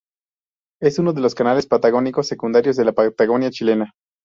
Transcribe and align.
Es 0.81 0.97
uno 0.97 1.13
de 1.13 1.21
los 1.21 1.35
canales 1.35 1.67
patagónicos 1.67 2.27
secundarios 2.27 2.75
de 2.75 2.85
la 2.85 2.91
Patagonia 2.93 3.51
chilena. 3.51 3.93